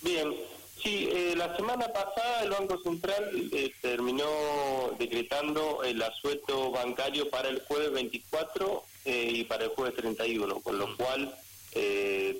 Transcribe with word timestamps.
Bien, 0.00 0.32
sí, 0.80 1.08
eh, 1.12 1.34
la 1.36 1.56
semana 1.56 1.92
pasada 1.92 2.42
el 2.44 2.50
Banco 2.50 2.80
Central 2.82 3.50
eh, 3.52 3.72
terminó 3.80 4.28
decretando 4.98 5.82
el 5.82 6.00
asueto 6.00 6.70
bancario 6.70 7.28
para 7.30 7.48
el 7.48 7.60
jueves 7.62 7.90
24 7.92 8.84
eh, 9.04 9.30
y 9.34 9.44
para 9.44 9.64
el 9.64 9.70
jueves 9.70 9.96
31, 9.96 10.60
con 10.60 10.78
lo 10.78 10.96
cual 10.96 11.34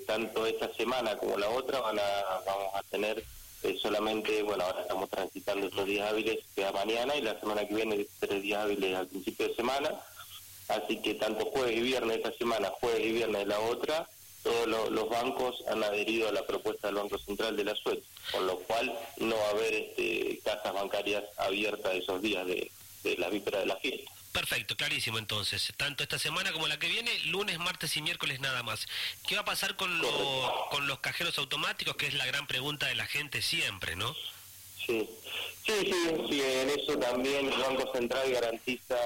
tanto 0.05 0.45
esta 0.45 0.73
semana 0.73 1.17
como 1.17 1.37
la 1.37 1.47
otra 1.49 1.79
van 1.79 1.97
a, 1.97 2.03
vamos 2.45 2.73
a 2.73 2.83
tener 2.83 3.23
solamente, 3.81 4.43
bueno, 4.43 4.65
ahora 4.65 4.81
estamos 4.81 5.09
transitando 5.09 5.67
estos 5.67 5.85
días 5.85 6.09
hábiles 6.09 6.39
que 6.53 6.69
mañana 6.73 7.15
y 7.15 7.21
la 7.21 7.39
semana 7.39 7.65
que 7.65 7.75
viene 7.75 8.05
tres 8.19 8.41
días 8.41 8.63
hábiles 8.63 8.95
al 8.95 9.07
principio 9.07 9.47
de 9.47 9.55
semana, 9.55 9.95
así 10.67 11.01
que 11.01 11.13
tanto 11.13 11.45
jueves 11.45 11.77
y 11.77 11.81
viernes 11.81 12.17
esta 12.17 12.33
semana, 12.33 12.69
jueves 12.81 13.05
y 13.05 13.11
viernes 13.13 13.47
la 13.47 13.61
otra, 13.61 14.09
todos 14.43 14.91
los 14.91 15.09
bancos 15.09 15.63
han 15.67 15.83
adherido 15.83 16.29
a 16.29 16.31
la 16.31 16.45
propuesta 16.45 16.87
del 16.87 16.95
Banco 16.95 17.17
Central 17.19 17.55
de 17.57 17.63
la 17.63 17.75
SUET, 17.75 18.03
con 18.31 18.47
lo 18.47 18.57
cual 18.59 18.97
no 19.17 19.35
va 19.35 19.47
a 19.47 19.49
haber 19.51 19.73
este, 19.73 20.39
casas 20.43 20.73
bancarias 20.73 21.23
abiertas 21.37 21.93
esos 21.93 22.21
días 22.21 22.45
de, 22.47 22.71
la 23.17 23.29
víspera 23.29 23.59
de 23.59 23.65
la 23.65 23.75
fiesta. 23.77 24.11
Perfecto, 24.31 24.77
clarísimo 24.77 25.17
entonces. 25.17 25.73
Tanto 25.75 26.03
esta 26.03 26.19
semana 26.19 26.51
como 26.51 26.67
la 26.67 26.77
que 26.77 26.87
viene, 26.87 27.11
lunes, 27.25 27.57
martes 27.57 27.97
y 27.97 28.01
miércoles 28.01 28.39
nada 28.39 28.61
más. 28.61 28.85
¿Qué 29.27 29.35
va 29.35 29.41
a 29.41 29.45
pasar 29.45 29.75
con, 29.75 29.89
con 30.69 30.87
los 30.87 30.99
cajeros 30.99 31.37
automáticos? 31.39 31.95
Que 31.95 32.07
es 32.07 32.13
la 32.13 32.25
gran 32.27 32.45
pregunta 32.45 32.85
de 32.85 32.95
la 32.95 33.07
gente 33.07 33.41
siempre, 33.41 33.95
¿no? 33.95 34.15
Sí, 34.85 35.09
sí, 35.65 35.73
sí, 35.81 35.93
sí 36.29 36.41
en 36.41 36.69
eso 36.69 36.97
también 36.97 37.51
el 37.51 37.59
Banco 37.59 37.91
Central 37.93 38.31
garantiza 38.31 38.97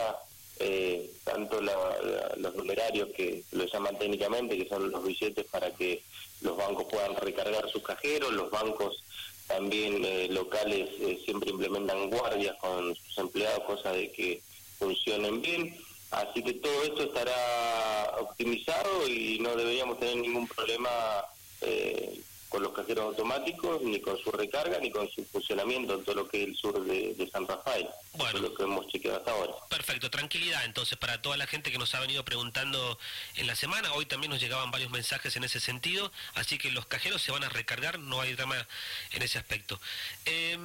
eh, 0.63 1.12
tanto 1.23 1.62
los 1.62 2.55
numerarios 2.55 3.09
que 3.16 3.44
lo 3.52 3.66
llaman 3.66 3.98
técnicamente, 3.99 4.58
que 4.58 4.70
son 4.70 4.89
los 4.89 5.03
billetes 5.03 5.45
para 5.45 5.72
que 5.72 6.02
los 6.41 6.55
bancos 6.55 6.86
puedan 6.89 7.16
recargar 7.17 7.70
sus 7.70 7.84
cajeros, 7.84 8.31
los 8.31 8.49
bancos 8.49 9.03
también 9.48 10.03
eh, 10.05 10.27
locales 10.30 10.89
eh, 10.99 11.20
siempre 11.26 11.52
implementan 11.52 12.09
guardias 12.09 12.55
con 12.58 12.95
sus 12.95 13.17
empleados, 13.17 13.64
cosa 13.66 13.92
de 13.92 14.11
que 14.11 14.42
funcionen 14.80 15.42
bien. 15.42 15.75
Así 16.11 16.44
que 16.44 16.53
todo 16.53 16.83
esto 16.83 17.03
estará 17.03 18.16
optimizado 18.20 19.08
y 19.08 19.39
no 19.39 19.55
deberíamos 19.55 20.00
tener 20.00 20.17
ningún 20.17 20.48
problema 20.48 20.89
eh, 21.61 22.20
con 22.54 22.62
los 22.62 22.72
cajeros 22.72 23.06
automáticos, 23.06 23.82
ni 23.82 24.00
con 24.00 24.16
su 24.20 24.32
recarga, 24.32 24.78
ni 24.78 24.92
con 24.92 25.09
su 25.09 25.26
funcionamiento 25.26 25.96
en 25.96 26.04
todo 26.04 26.18
lo 26.18 26.28
que 26.30 26.44
es 26.44 26.50
el 26.50 26.56
sur 26.56 26.86
de, 26.86 27.28
San 27.32 27.48
Rafael. 27.48 27.90
Bueno. 28.14 28.42
lo 28.42 28.54
que 28.54 28.62
hemos 28.62 28.88
chequeado 28.90 29.18
hasta 29.18 29.32
ahora. 29.32 29.54
Perfecto, 29.70 30.12
tranquilidad 30.12 30.64
entonces 30.64 30.95
para 31.00 31.20
toda 31.20 31.36
la 31.36 31.48
gente 31.48 31.72
que 31.72 31.80
nos 31.80 31.95
ha 31.95 32.00
venido 32.00 32.23
preguntando 32.23 33.00
en 33.38 33.48
la 33.48 33.56
semana. 33.56 33.92
Hoy 33.94 34.06
también 34.06 34.30
nos 34.30 34.40
llegaban 34.40 34.70
varios 34.70 34.92
mensajes 34.92 35.36
en 35.36 35.44
ese 35.45 35.60
sentido, 35.60 36.12
así 36.36 36.60
que 36.60 36.70
los 36.70 36.86
cajeros 36.86 37.23
se 37.23 37.32
van 37.32 37.44
a 37.44 37.50
recargar, 37.50 37.98
no 37.98 38.22
hay 38.22 38.36
drama 38.36 38.67
en 39.14 39.23
ese 39.23 39.40
aspecto. 39.40 39.80
Eh, 40.26 40.56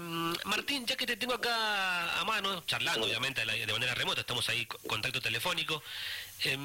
Martín, 0.44 0.84
ya 0.84 0.94
que 0.94 1.06
te 1.06 1.16
tengo 1.16 1.32
acá 1.32 2.20
a 2.20 2.24
mano, 2.26 2.64
charlando 2.66 3.06
obviamente 3.06 3.46
de 3.46 3.72
manera 3.72 3.94
remota, 3.94 4.20
estamos 4.20 4.46
ahí 4.50 4.66
contacto 4.66 5.22
telefónico. 5.22 5.82
Eh, 6.44 6.58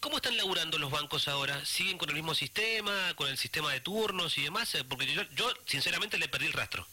¿Cómo 0.00 0.16
están 0.16 0.36
laburando 0.36 0.78
los 0.78 0.90
bancos 0.90 1.28
ahora? 1.28 1.64
¿Siguen 1.64 1.96
con 1.96 2.08
el 2.08 2.16
mismo 2.16 2.34
sistema, 2.34 2.92
con 3.14 3.28
el 3.28 3.38
sistema 3.38 3.72
de 3.72 3.80
turnos 3.80 4.36
y 4.38 4.42
demás? 4.42 4.74
Eh, 4.74 4.84
porque 4.88 5.06
yo, 5.06 5.22
yo 5.36 5.48
sinceramente 5.64 6.18
le 6.18 6.28
perdí 6.28 6.46
el 6.46 6.52
rastro. 6.52 6.86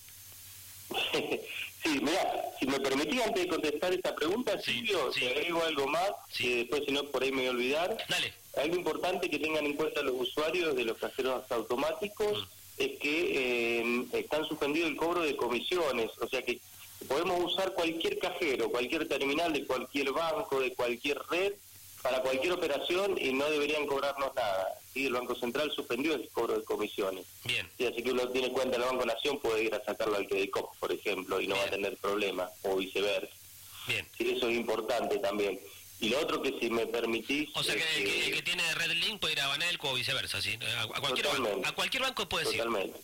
sí, 1.14 2.00
mira, 2.02 2.36
si 2.59 2.67
me 2.67 2.80
permitís 2.80 3.22
antes 3.22 3.44
de 3.44 3.50
contestar 3.50 3.94
esta 3.94 4.14
pregunta, 4.14 4.59
Silvio, 4.61 5.11
sí. 5.11 5.22
te 5.22 5.30
agrego 5.30 5.64
algo 5.64 5.88
más, 5.88 6.11
que 6.36 6.58
después 6.58 6.83
si 6.86 6.92
no 6.92 7.03
por 7.05 7.23
ahí 7.23 7.31
me 7.31 7.38
voy 7.38 7.48
a 7.48 7.52
olvidar. 7.52 7.98
Dale. 8.08 8.33
Algo 8.58 8.75
importante 8.75 9.30
que 9.30 9.39
tengan 9.39 9.66
en 9.66 9.73
cuenta 9.73 10.02
los 10.03 10.16
usuarios 10.16 10.75
de 10.75 10.86
los 10.86 10.98
cajeros 10.98 11.52
automáticos 11.52 12.44
mm. 12.44 12.81
es 12.81 13.00
que 13.00 13.81
eh, 13.81 14.05
están 14.14 14.45
suspendidos 14.48 14.89
el 14.89 14.98
cobro 14.98 15.22
de 15.22 15.36
comisiones, 15.36 16.11
o 16.20 16.28
sea 16.28 16.44
que 16.44 16.59
podemos 17.08 17.53
usar 17.53 17.73
cualquier 17.73 18.17
cajero, 18.20 18.70
cualquier 18.70 19.08
terminal 19.08 19.53
de 19.53 19.66
cualquier 19.66 20.11
banco, 20.11 20.59
de 20.59 20.73
cualquier 20.73 21.20
red, 21.30 21.54
para 22.02 22.21
cualquier 22.21 22.53
operación 22.53 23.17
y 23.19 23.33
no 23.33 23.49
deberían 23.49 23.85
cobrarnos 23.87 24.33
nada. 24.35 24.80
¿sí? 24.93 25.08
El 25.08 25.13
Banco 25.13 25.35
Central 25.35 25.71
suspendió 25.71 26.13
el 26.13 26.27
cobro 26.30 26.58
de 26.58 26.63
comisiones. 26.63 27.25
Bien. 27.43 27.69
así 27.80 28.03
que 28.03 28.11
uno 28.11 28.27
tiene 28.30 28.52
cuenta 28.52 28.77
el 28.77 28.83
Banco 28.83 29.05
Nación, 29.05 29.39
puede 29.39 29.63
ir 29.63 29.75
a 29.75 29.83
sacarlo 29.83 30.15
al 30.15 30.27
Credicop, 30.27 30.75
por 30.77 30.91
ejemplo, 30.91 31.41
y 31.41 31.47
no 31.47 31.55
va 31.55 31.63
a 31.63 31.69
tener 31.69 31.97
problema, 31.97 32.49
o 32.63 32.75
viceversa. 32.75 33.33
Bien. 33.87 34.07
Sí, 34.17 34.33
eso 34.36 34.49
es 34.49 34.57
importante 34.57 35.17
también. 35.19 35.59
Y 35.99 36.09
lo 36.09 36.19
otro 36.19 36.41
que 36.41 36.57
si 36.59 36.69
me 36.69 36.86
permitís... 36.86 37.49
O 37.55 37.63
sea 37.63 37.75
que, 37.75 38.25
el 38.25 38.33
que 38.36 38.41
tiene 38.43 38.63
Red 38.75 38.91
Link 38.91 39.19
puede 39.19 39.33
ir 39.33 39.41
a 39.41 39.47
Banelco 39.47 39.89
o 39.89 39.93
viceversa, 39.95 40.41
¿sí? 40.41 40.57
A, 40.77 40.87
cualquier, 40.99 41.27
banco, 41.27 41.61
a 41.63 41.71
cualquier 41.71 42.03
banco 42.03 42.30
puede 42.30 42.45
ir. 42.52 42.57
Totalmente. 42.57 42.99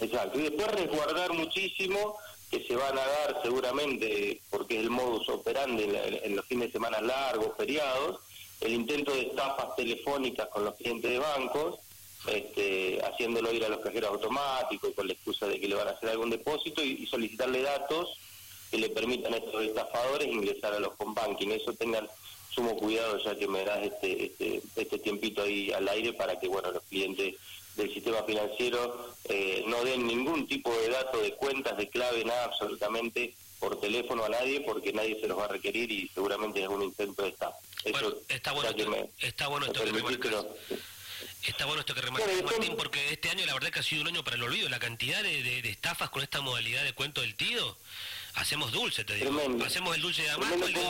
Exacto. 0.00 0.38
Y 0.38 0.42
después 0.42 0.68
resguardar 0.68 1.32
muchísimo 1.32 2.16
que 2.52 2.62
se 2.64 2.76
van 2.76 2.98
a 2.98 3.06
dar 3.06 3.40
seguramente, 3.42 4.42
porque 4.50 4.76
es 4.76 4.82
el 4.82 4.90
modus 4.90 5.26
operandi 5.30 5.84
en, 5.84 6.36
los 6.36 6.44
fines 6.44 6.68
de 6.68 6.72
semana 6.72 7.00
largos, 7.00 7.56
feriados, 7.56 8.20
el 8.60 8.74
intento 8.74 9.10
de 9.10 9.22
estafas 9.22 9.74
telefónicas 9.74 10.48
con 10.48 10.66
los 10.66 10.74
clientes 10.74 11.10
de 11.10 11.18
bancos, 11.18 11.80
este, 12.26 13.00
haciéndolo 13.06 13.50
ir 13.54 13.64
a 13.64 13.70
los 13.70 13.80
cajeros 13.80 14.10
automáticos 14.10 14.92
con 14.94 15.06
la 15.06 15.14
excusa 15.14 15.46
de 15.48 15.58
que 15.58 15.66
le 15.66 15.76
van 15.76 15.88
a 15.88 15.92
hacer 15.92 16.10
algún 16.10 16.28
depósito 16.28 16.84
y, 16.84 17.06
solicitarle 17.06 17.62
datos 17.62 18.18
que 18.70 18.76
le 18.76 18.90
permitan 18.90 19.32
a 19.32 19.38
estos 19.38 19.64
estafadores 19.64 20.28
ingresar 20.28 20.74
a 20.74 20.78
los 20.78 20.92
banking. 20.98 21.48
Eso 21.48 21.72
tengan 21.72 22.06
sumo 22.50 22.76
cuidado 22.76 23.16
ya 23.24 23.34
que 23.34 23.48
me 23.48 23.64
das 23.64 23.82
este, 23.82 24.26
este, 24.26 24.62
este 24.76 24.98
tiempito 24.98 25.42
ahí 25.42 25.72
al 25.72 25.88
aire 25.88 26.12
para 26.12 26.38
que 26.38 26.48
bueno 26.48 26.70
los 26.70 26.82
clientes 26.82 27.34
del 27.76 27.92
sistema 27.92 28.22
financiero 28.24 29.14
eh, 29.24 29.64
no 29.66 29.84
den 29.84 30.06
ningún 30.06 30.46
tipo 30.46 30.74
de 30.74 30.88
dato 30.90 31.20
de 31.22 31.34
cuentas, 31.34 31.76
de 31.76 31.88
clave, 31.88 32.24
nada 32.24 32.44
absolutamente 32.44 33.34
por 33.58 33.80
teléfono 33.80 34.24
a 34.24 34.28
nadie 34.28 34.60
porque 34.60 34.92
nadie 34.92 35.20
se 35.20 35.28
los 35.28 35.38
va 35.38 35.44
a 35.44 35.48
requerir 35.48 35.90
y 35.90 36.08
seguramente 36.08 36.62
es 36.62 36.68
un 36.68 36.82
intento 36.82 37.22
de 37.22 37.28
estafa. 37.28 37.56
Eso, 37.84 38.20
está 38.28 38.52
bueno, 38.52 38.70
está 39.18 39.46
bueno 39.48 39.66
esto 39.66 39.82
que 39.82 40.30
Está 41.44 41.66
bueno 41.66 41.80
esto 41.80 41.94
que 41.94 42.00
remarcas, 42.00 42.42
Martín, 42.44 42.74
porque 42.76 43.12
este 43.12 43.28
año 43.30 43.44
la 43.46 43.54
verdad 43.54 43.70
que 43.70 43.80
ha 43.80 43.82
sido 43.82 44.02
un 44.02 44.08
año 44.08 44.22
para 44.22 44.36
el 44.36 44.42
olvido. 44.44 44.68
La 44.68 44.78
cantidad 44.78 45.22
de, 45.22 45.58
estafas 45.68 46.10
con 46.10 46.22
esta 46.22 46.40
modalidad 46.40 46.84
de 46.84 46.92
cuento 46.92 47.20
del 47.20 47.34
tío, 47.34 47.76
hacemos 48.34 48.70
dulce, 48.70 49.04
te 49.04 49.14
digo. 49.14 49.40
Hacemos 49.64 49.96
el 49.96 50.02
dulce 50.02 50.22
de 50.22 50.30
Amato, 50.30 50.66
el 50.66 50.72
de 50.72 50.80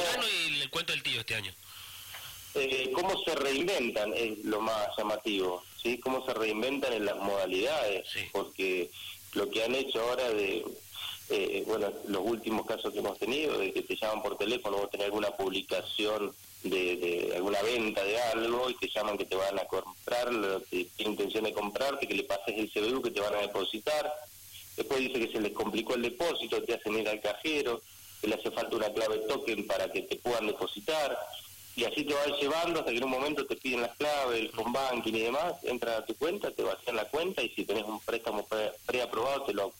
y 0.50 0.60
el 0.60 0.70
cuento 0.70 0.92
del 0.92 1.02
tío 1.02 1.20
este 1.20 1.36
año. 1.36 1.54
Eh, 2.54 2.90
cómo 2.94 3.22
se 3.24 3.34
reinventan 3.34 4.12
es 4.12 4.44
lo 4.44 4.60
más 4.60 4.88
llamativo, 4.98 5.64
¿sí? 5.82 5.98
Cómo 5.98 6.24
se 6.24 6.34
reinventan 6.34 6.92
en 6.92 7.06
las 7.06 7.16
modalidades, 7.16 8.06
porque 8.32 8.90
lo 9.34 9.50
que 9.50 9.64
han 9.64 9.74
hecho 9.74 10.00
ahora 10.00 10.28
de, 10.30 10.64
eh, 11.30 11.64
bueno, 11.66 11.92
los 12.08 12.22
últimos 12.24 12.66
casos 12.66 12.92
que 12.92 12.98
hemos 12.98 13.18
tenido, 13.18 13.58
de 13.58 13.72
que 13.72 13.82
te 13.82 13.96
llaman 13.96 14.22
por 14.22 14.36
teléfono 14.36 14.76
o 14.76 14.88
tener 14.88 15.06
alguna 15.06 15.30
publicación 15.30 16.32
de, 16.62 17.32
alguna 17.34 17.60
venta 17.62 18.04
de 18.04 18.20
algo 18.20 18.70
y 18.70 18.74
te 18.76 18.88
llaman 18.88 19.18
que 19.18 19.24
te 19.24 19.34
van 19.34 19.58
a 19.58 19.64
comprar, 19.64 20.30
que 20.70 20.84
tienen 20.96 21.12
intención 21.12 21.44
de 21.44 21.52
comprarte, 21.52 22.06
que 22.06 22.14
le 22.14 22.24
pases 22.24 22.56
el 22.56 22.70
CBU 22.70 23.02
que 23.02 23.10
te 23.10 23.20
van 23.20 23.34
a 23.34 23.40
depositar, 23.40 24.12
después 24.76 25.00
dice 25.00 25.18
que 25.18 25.32
se 25.32 25.40
les 25.40 25.52
complicó 25.52 25.94
el 25.94 26.02
depósito, 26.02 26.62
te 26.62 26.74
hacen 26.74 26.98
ir 26.98 27.08
al 27.08 27.20
cajero, 27.20 27.82
que 28.20 28.28
le 28.28 28.36
hace 28.36 28.50
falta 28.50 28.76
una 28.76 28.92
clave 28.92 29.18
token 29.28 29.66
para 29.66 29.90
que 29.90 30.02
te 30.02 30.16
puedan 30.16 30.46
depositar, 30.46 31.18
y 31.74 31.84
así 31.84 32.04
te 32.04 32.14
vas 32.14 32.40
llevando 32.40 32.80
hasta 32.80 32.90
que 32.90 32.98
en 32.98 33.04
un 33.04 33.10
momento 33.10 33.46
te 33.46 33.56
piden 33.56 33.82
las 33.82 33.96
claves, 33.96 34.40
el 34.40 34.50
phone 34.50 34.72
banking 34.72 35.14
y 35.14 35.20
demás, 35.20 35.54
entran 35.62 36.02
a 36.02 36.04
tu 36.04 36.14
cuenta, 36.16 36.50
te 36.50 36.62
vacían 36.62 36.96
la 36.96 37.06
cuenta 37.06 37.42
y 37.42 37.48
si 37.50 37.64
tenés 37.64 37.84
un 37.84 38.00
préstamo 38.00 38.46
preaprobado 38.86 39.44
te 39.44 39.54
lo, 39.54 39.72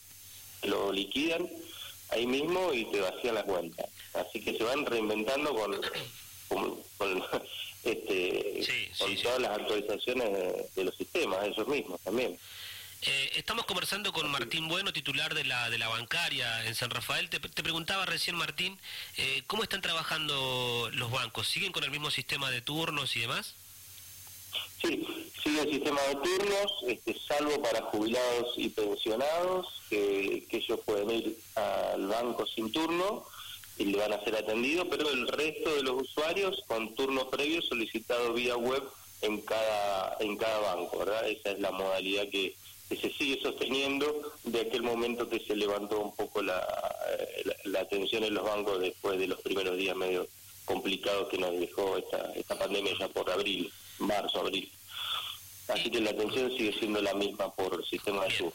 lo 0.62 0.92
liquidan 0.92 1.48
ahí 2.12 2.26
mismo 2.26 2.72
y 2.72 2.84
te 2.86 3.00
vacían 3.00 3.34
la 3.34 3.44
cuenta. 3.44 3.88
Así 4.14 4.42
que 4.42 4.56
se 4.56 4.64
van 4.64 4.86
reinventando 4.86 5.54
con, 5.54 5.80
con, 6.48 7.22
este, 7.84 8.66
con 8.98 9.16
todas 9.16 9.40
las 9.40 9.58
actualizaciones 9.58 10.74
de, 10.74 10.84
los 10.84 10.96
sistemas, 10.96 11.46
esos 11.46 11.66
mismos 11.68 12.00
también. 12.00 12.38
Eh, 13.04 13.32
estamos 13.34 13.66
conversando 13.66 14.12
con 14.12 14.30
Martín 14.30 14.68
Bueno, 14.68 14.92
titular 14.92 15.34
de 15.34 15.42
la, 15.42 15.68
de 15.70 15.78
la 15.78 15.88
bancaria 15.88 16.64
en 16.66 16.76
San 16.76 16.88
Rafael. 16.90 17.28
Te, 17.28 17.40
preguntaba 17.40 18.06
recién, 18.06 18.36
Martín, 18.36 18.78
eh, 19.16 19.42
¿cómo 19.48 19.64
están 19.64 19.82
trabajando 19.82 20.88
los 20.92 21.10
bancos? 21.10 21.48
¿Siguen 21.48 21.72
con 21.72 21.82
el 21.82 21.90
mismo 21.90 22.12
sistema 22.12 22.48
de 22.52 22.60
turnos 22.60 23.16
y 23.16 23.20
demás? 23.20 23.56
Sí, 24.80 25.04
sigue 25.42 25.62
el 25.62 25.70
sistema 25.70 26.00
de 26.02 26.14
turnos, 26.14 26.72
este, 26.86 27.18
salvo 27.26 27.60
para 27.60 27.82
jubilados 27.82 28.54
y 28.56 28.68
pensionados, 28.68 29.82
que, 29.90 30.46
que 30.48 30.58
ellos 30.58 30.78
pueden 30.84 31.10
ir 31.10 31.36
al 31.56 32.06
banco 32.06 32.46
sin 32.46 32.70
turno 32.70 33.26
y 33.78 33.86
le 33.86 33.98
van 33.98 34.12
a 34.12 34.22
ser 34.22 34.36
atendidos, 34.36 34.86
pero 34.88 35.10
el 35.10 35.26
resto 35.26 35.74
de 35.74 35.82
los 35.82 36.02
usuarios 36.02 36.62
con 36.68 36.94
turno 36.94 37.28
previo 37.30 37.62
solicitado 37.62 38.32
vía 38.32 38.56
web 38.56 38.84
en 39.22 39.40
cada 39.40 40.16
en 40.20 40.36
cada 40.36 40.58
banco, 40.74 40.98
¿verdad? 40.98 41.28
Esa 41.28 41.52
es 41.52 41.60
la 41.60 41.70
modalidad 41.70 42.28
que 42.28 42.54
que 42.92 43.08
se 43.08 43.16
sigue 43.16 43.40
sosteniendo 43.40 44.34
de 44.44 44.60
aquel 44.60 44.82
momento 44.82 45.26
que 45.26 45.40
se 45.40 45.56
levantó 45.56 46.00
un 46.00 46.14
poco 46.14 46.42
la, 46.42 46.60
la, 47.64 47.80
atención 47.80 48.22
en 48.22 48.34
los 48.34 48.44
bancos 48.44 48.80
después 48.80 49.18
de 49.18 49.28
los 49.28 49.40
primeros 49.40 49.78
días 49.78 49.96
medio 49.96 50.28
complicados 50.66 51.28
que 51.30 51.38
nos 51.38 51.58
dejó 51.58 51.96
esta, 51.96 52.32
esta 52.34 52.58
pandemia 52.58 52.92
ya 52.98 53.08
por 53.08 53.30
abril, 53.30 53.72
marzo, 53.98 54.40
abril. 54.40 54.70
Así 55.68 55.90
que 55.90 56.00
la 56.00 56.10
atención 56.10 56.50
sigue 56.50 56.78
siendo 56.78 57.00
la 57.00 57.14
misma 57.14 57.50
por 57.54 57.74
el 57.74 57.84
sistema 57.86 58.24
de 58.24 58.36
sur. 58.36 58.52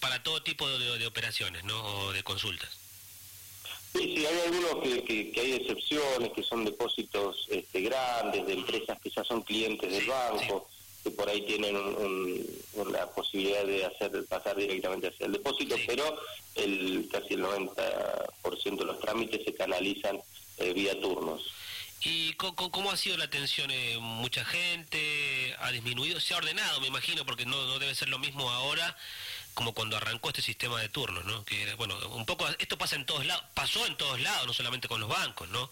para 0.00 0.22
todo 0.22 0.42
tipo 0.42 0.66
de, 0.66 1.06
operaciones, 1.06 1.62
¿no? 1.64 1.78
O 1.78 2.12
de 2.12 2.22
consultas. 2.22 2.70
Sí, 3.92 4.14
sí, 4.16 4.26
hay 4.26 4.40
algunos 4.46 4.82
que, 4.82 5.32
que, 5.32 5.40
hay 5.40 5.52
excepciones, 5.52 6.32
que 6.32 6.42
son 6.42 6.64
depósitos 6.64 7.46
este, 7.50 7.82
grandes, 7.82 8.46
de 8.46 8.54
empresas 8.54 8.98
que 9.02 9.10
ya 9.10 9.22
son 9.22 9.42
clientes 9.42 9.90
del 9.90 10.06
banco, 10.06 10.66
que 11.06 11.12
por 11.12 11.28
ahí 11.28 11.42
tienen 11.42 11.76
una 12.74 13.06
posibilidad 13.06 13.64
de 13.64 13.84
hacer 13.84 14.26
pasar 14.26 14.56
directamente 14.56 15.06
hacia 15.06 15.26
el 15.26 15.32
depósito, 15.34 15.76
pero 15.86 16.18
el 16.56 17.08
casi 17.12 17.34
el 17.34 17.44
90% 17.44 18.76
de 18.76 18.84
los 18.84 18.98
trámites 18.98 19.44
se 19.44 19.54
canalizan 19.54 20.18
eh, 20.58 20.72
vía 20.72 21.00
turnos. 21.00 21.42
¿Y 22.02 22.32
cómo, 22.32 22.90
ha 22.90 22.96
sido 22.96 23.16
la 23.18 23.26
atención? 23.26 23.70
Eh, 23.70 23.98
¿Mucha 24.00 24.44
gente? 24.44 25.54
¿Ha 25.60 25.70
disminuido? 25.70 26.18
¿Se 26.18 26.34
ha 26.34 26.38
ordenado, 26.38 26.80
me 26.80 26.88
imagino? 26.88 27.24
Porque 27.24 27.46
no, 27.46 27.66
no 27.66 27.78
debe 27.78 27.94
ser 27.94 28.08
lo 28.08 28.18
mismo 28.18 28.50
ahora 28.50 28.96
como 29.56 29.72
cuando 29.72 29.96
arrancó 29.96 30.28
este 30.28 30.42
sistema 30.42 30.78
de 30.82 30.90
turnos, 30.90 31.24
¿no? 31.24 31.42
Que 31.46 31.74
bueno, 31.76 31.96
un 32.10 32.26
poco 32.26 32.46
esto 32.58 32.76
pasa 32.76 32.94
en 32.94 33.06
todos 33.06 33.24
lados, 33.24 33.42
pasó 33.54 33.86
en 33.86 33.96
todos 33.96 34.20
lados, 34.20 34.46
no 34.46 34.52
solamente 34.52 34.86
con 34.86 35.00
los 35.00 35.08
bancos, 35.08 35.48
¿no? 35.48 35.70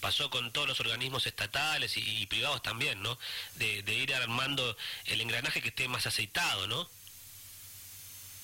Pasó 0.00 0.30
con 0.30 0.50
todos 0.52 0.66
los 0.66 0.80
organismos 0.80 1.26
estatales 1.26 1.98
y, 1.98 2.24
privados 2.26 2.62
también, 2.62 3.02
¿no? 3.02 3.18
De, 3.56 3.82
ir 3.94 4.14
armando 4.14 4.74
el 5.04 5.20
engranaje 5.20 5.60
que 5.60 5.68
esté 5.68 5.86
más 5.86 6.06
aceitado, 6.06 6.66
¿no? 6.66 6.88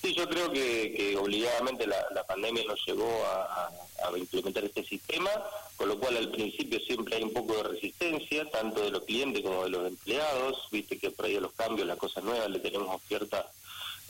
Sí, 0.03 0.13
yo 0.13 0.29
creo 0.29 0.51
que, 0.51 1.17
obligadamente 1.19 1.87
la, 1.87 2.23
pandemia 2.27 2.63
nos 2.65 2.85
llevó 2.85 3.25
a, 3.25 3.71
implementar 4.15 4.63
este 4.63 4.83
sistema, 4.83 5.31
con 5.75 5.89
lo 5.89 5.97
cual 5.97 6.17
al 6.17 6.29
principio 6.29 6.79
siempre 6.81 7.15
hay 7.15 7.23
un 7.23 7.33
poco 7.33 7.55
de 7.55 7.63
resistencia, 7.63 8.47
tanto 8.51 8.81
de 8.81 8.91
los 8.91 9.05
clientes 9.05 9.41
como 9.41 9.63
de 9.63 9.69
los 9.71 9.87
empleados, 9.87 10.67
viste 10.71 10.99
que 10.99 11.09
por 11.09 11.25
ahí 11.25 11.37
a 11.37 11.41
los 11.41 11.53
cambios, 11.53 11.87
las 11.87 11.97
cosas 11.97 12.23
nuevas, 12.23 12.47
le 12.51 12.59
tenemos 12.59 13.01
cierta 13.07 13.49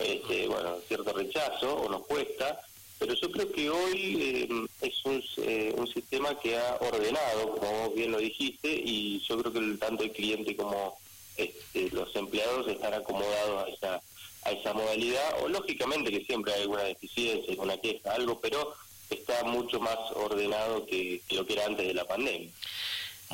este, 0.04 0.48
bueno, 0.48 0.78
cierto 0.88 1.14
rechazo 1.14 1.76
o 1.76 1.90
nos 1.90 2.06
cuesta, 2.06 2.62
pero 3.00 3.14
yo 3.14 3.32
creo 3.32 3.52
que 3.52 3.70
hoy 3.70 4.18
eh, 4.22 4.50
es 4.82 5.06
un, 5.06 5.24
eh, 5.38 5.74
un, 5.76 5.88
sistema 5.88 6.40
que 6.40 6.58
ha 6.58 6.78
ordenado, 6.80 7.58
como 7.58 7.92
bien 7.92 8.12
lo 8.12 8.20
dijiste, 8.20 8.70
y 8.70 9.20
yo 9.28 9.38
creo 9.40 9.52
que 9.52 9.78
tanto 9.78 10.04
el 10.04 10.12
cliente 10.12 10.56
como 10.56 10.98
este, 11.36 11.90
los 11.92 12.16
empleados 12.16 12.68
están 12.68 12.94
acomodados 12.94 13.66
a 13.66 13.70
esa, 13.70 14.02
a 14.44 14.52
esa 14.52 14.74
modalidad, 14.74 15.44
o 15.44 15.50
lógicamente 15.50 16.12
que 16.12 16.26
siempre 16.26 16.54
hay 16.54 16.62
alguna 16.62 16.84
deficiencia, 16.84 17.52
alguna 17.52 17.78
queja, 17.78 18.14
algo, 18.14 18.40
pero 18.40 18.74
está 19.10 19.44
mucho 19.44 19.80
más 19.80 19.98
ordenado 20.16 20.86
que 20.86 21.22
lo 21.32 21.46
que 21.46 21.54
era 21.54 21.66
antes 21.66 21.88
de 21.88 21.94
la 21.94 22.06
pandemia. 22.06 22.50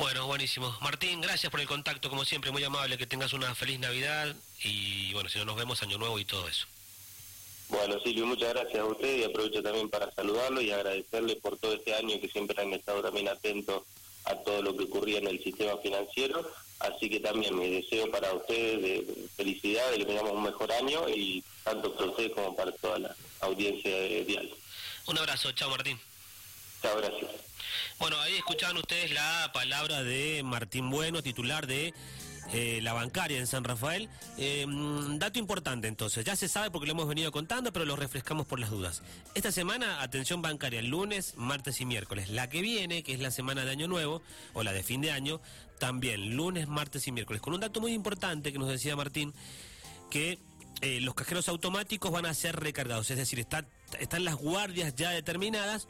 Bueno, 0.00 0.26
buenísimo. 0.26 0.74
Martín, 0.80 1.20
gracias 1.20 1.50
por 1.50 1.60
el 1.60 1.66
contacto, 1.66 2.08
como 2.08 2.24
siempre, 2.24 2.50
muy 2.50 2.64
amable, 2.64 2.96
que 2.96 3.06
tengas 3.06 3.34
una 3.34 3.54
feliz 3.54 3.78
Navidad 3.78 4.34
y 4.64 5.12
bueno, 5.12 5.28
si 5.28 5.38
no 5.38 5.44
nos 5.44 5.56
vemos 5.56 5.82
Año 5.82 5.98
Nuevo 5.98 6.18
y 6.18 6.24
todo 6.24 6.48
eso. 6.48 6.66
Bueno, 7.68 8.00
Silvio, 8.00 8.24
muchas 8.24 8.54
gracias 8.54 8.78
a 8.78 8.86
usted 8.86 9.18
y 9.18 9.24
aprovecho 9.24 9.62
también 9.62 9.90
para 9.90 10.10
saludarlo 10.12 10.62
y 10.62 10.70
agradecerle 10.70 11.36
por 11.36 11.58
todo 11.58 11.74
este 11.74 11.94
año 11.94 12.18
que 12.18 12.30
siempre 12.30 12.58
han 12.62 12.72
estado 12.72 13.02
también 13.02 13.28
atentos 13.28 13.82
a 14.24 14.34
todo 14.36 14.62
lo 14.62 14.74
que 14.74 14.84
ocurría 14.84 15.18
en 15.18 15.26
el 15.26 15.44
sistema 15.44 15.76
financiero. 15.76 16.50
Así 16.78 17.10
que 17.10 17.20
también 17.20 17.58
mi 17.58 17.68
deseo 17.68 18.10
para 18.10 18.32
ustedes 18.32 18.80
de 18.80 19.28
felicidad, 19.36 19.90
de 19.90 19.98
que 19.98 20.06
tengamos 20.06 20.32
un 20.32 20.44
mejor 20.44 20.72
año 20.72 21.10
y 21.10 21.44
tanto 21.62 21.94
para 21.94 22.06
ustedes 22.06 22.32
como 22.32 22.56
para 22.56 22.72
toda 22.72 23.00
la 23.00 23.14
audiencia 23.40 23.94
de 23.94 24.24
Dial. 24.24 24.50
Un 25.08 25.18
abrazo, 25.18 25.52
chao 25.52 25.68
Martín. 25.68 26.00
Bueno, 27.98 28.18
ahí 28.20 28.36
escuchaban 28.36 28.76
ustedes 28.78 29.12
la 29.12 29.50
palabra 29.52 30.02
de 30.02 30.42
Martín 30.42 30.88
Bueno, 30.88 31.22
titular 31.22 31.66
de 31.66 31.92
eh, 32.52 32.80
la 32.82 32.92
bancaria 32.92 33.38
en 33.38 33.46
San 33.46 33.62
Rafael. 33.62 34.08
Eh, 34.38 34.66
dato 35.18 35.38
importante 35.38 35.86
entonces, 35.86 36.24
ya 36.24 36.34
se 36.34 36.48
sabe 36.48 36.70
porque 36.70 36.86
lo 36.86 36.92
hemos 36.92 37.06
venido 37.06 37.30
contando, 37.30 37.72
pero 37.72 37.84
lo 37.84 37.96
refrescamos 37.96 38.46
por 38.46 38.58
las 38.58 38.70
dudas. 38.70 39.02
Esta 39.34 39.52
semana, 39.52 40.02
atención 40.02 40.42
bancaria, 40.42 40.82
lunes, 40.82 41.34
martes 41.36 41.80
y 41.80 41.84
miércoles. 41.84 42.30
La 42.30 42.48
que 42.48 42.62
viene, 42.62 43.02
que 43.02 43.12
es 43.12 43.20
la 43.20 43.30
semana 43.30 43.64
de 43.64 43.70
Año 43.70 43.86
Nuevo, 43.86 44.22
o 44.54 44.62
la 44.62 44.72
de 44.72 44.82
fin 44.82 45.00
de 45.00 45.12
año, 45.12 45.40
también 45.78 46.36
lunes, 46.36 46.66
martes 46.66 47.06
y 47.06 47.12
miércoles. 47.12 47.40
Con 47.40 47.54
un 47.54 47.60
dato 47.60 47.80
muy 47.80 47.92
importante 47.92 48.52
que 48.52 48.58
nos 48.58 48.68
decía 48.68 48.96
Martín, 48.96 49.32
que 50.10 50.38
eh, 50.80 51.00
los 51.00 51.14
cajeros 51.14 51.48
automáticos 51.48 52.10
van 52.10 52.26
a 52.26 52.34
ser 52.34 52.56
recargados, 52.56 53.10
es 53.10 53.18
decir, 53.18 53.38
están 53.38 54.24
las 54.24 54.34
guardias 54.36 54.94
ya 54.94 55.10
determinadas 55.10 55.86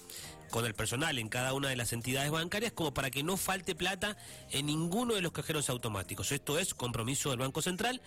con 0.51 0.67
el 0.67 0.75
personal 0.75 1.19
en 1.19 1.29
cada 1.29 1.55
una 1.55 1.69
de 1.69 1.77
las 1.77 1.93
entidades 1.93 2.31
bancarias 2.31 2.73
como 2.73 2.93
para 2.93 3.11
que 3.11 3.23
no 3.23 3.37
falte 3.37 3.75
plata 3.75 4.17
en 4.51 4.67
ninguno 4.67 5.15
de 5.15 5.23
los 5.23 5.33
cajeros 5.33 5.71
automáticos. 5.71 6.33
Esto 6.33 6.59
es 6.59 6.75
compromiso 6.75 7.31
del 7.31 7.39
Banco 7.39 7.63
Central 7.63 8.01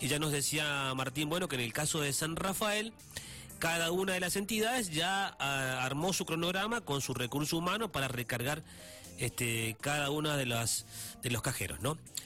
y 0.00 0.08
ya 0.08 0.18
nos 0.18 0.32
decía 0.32 0.92
Martín 0.94 1.28
Bueno 1.28 1.48
que 1.48 1.56
en 1.56 1.62
el 1.62 1.72
caso 1.72 2.00
de 2.00 2.12
San 2.12 2.36
Rafael 2.36 2.92
cada 3.58 3.90
una 3.90 4.14
de 4.14 4.20
las 4.20 4.36
entidades 4.36 4.90
ya 4.90 5.36
ah, 5.38 5.84
armó 5.84 6.12
su 6.12 6.24
cronograma 6.24 6.80
con 6.80 7.00
su 7.00 7.12
recurso 7.12 7.58
humano 7.58 7.92
para 7.92 8.08
recargar 8.08 8.62
este, 9.18 9.76
cada 9.80 10.10
una 10.10 10.36
de 10.36 10.46
las 10.46 10.86
de 11.22 11.30
los 11.30 11.42
cajeros, 11.42 11.80
¿no? 11.80 11.98